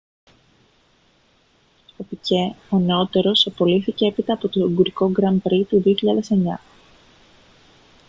[1.97, 6.57] ο πικέ ο νεότερος απολύθηκε έπειτα από το ουγγρικό grand prix του 2009